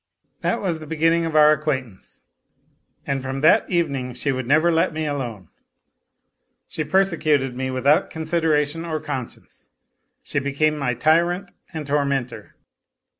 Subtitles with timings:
[0.39, 2.25] That was the beginning of our acquaintance,
[3.05, 5.49] and from that 228 A LITTLE HERO evening she would never let me alone.
[6.67, 9.69] She persecuted me without consideration or conscience,
[10.23, 12.55] she became my tyrant and tormentor.